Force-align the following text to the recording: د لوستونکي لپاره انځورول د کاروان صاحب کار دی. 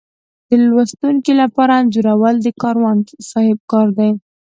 د 0.49 0.51
لوستونکي 0.69 1.33
لپاره 1.41 1.73
انځورول 1.81 2.35
د 2.41 2.47
کاروان 2.61 2.97
صاحب 3.29 3.59
کار 3.71 3.87
دی. 3.97 4.11